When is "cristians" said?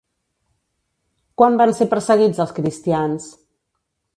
2.61-3.29